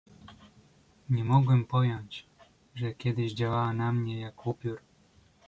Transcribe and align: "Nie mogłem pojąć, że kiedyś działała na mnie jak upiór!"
"Nie 1.09 1.23
mogłem 1.23 1.65
pojąć, 1.65 2.25
że 2.75 2.93
kiedyś 2.93 3.33
działała 3.33 3.73
na 3.73 3.91
mnie 3.91 4.19
jak 4.21 4.47
upiór!" 4.47 4.79